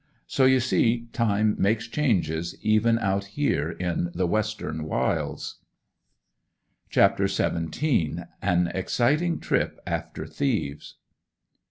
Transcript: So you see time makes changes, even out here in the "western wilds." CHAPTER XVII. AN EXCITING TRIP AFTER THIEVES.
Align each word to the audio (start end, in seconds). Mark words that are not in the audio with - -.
So 0.25 0.45
you 0.45 0.59
see 0.59 1.09
time 1.13 1.55
makes 1.59 1.87
changes, 1.87 2.55
even 2.63 2.97
out 2.97 3.25
here 3.37 3.69
in 3.69 4.09
the 4.15 4.25
"western 4.25 4.85
wilds." 4.85 5.59
CHAPTER 6.89 7.27
XVII. 7.27 8.23
AN 8.41 8.71
EXCITING 8.73 9.39
TRIP 9.41 9.79
AFTER 9.85 10.25
THIEVES. 10.25 10.95